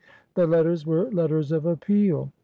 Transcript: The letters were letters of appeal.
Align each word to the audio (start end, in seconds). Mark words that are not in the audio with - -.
The 0.33 0.47
letters 0.47 0.83
were 0.83 1.11
letters 1.11 1.51
of 1.51 1.63
appeal. 1.67 2.31